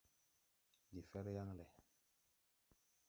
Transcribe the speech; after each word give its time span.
Ndi 0.89 1.01
fɛr 1.09 1.25
yaŋ 1.35 1.49
lɛ. 1.59 1.65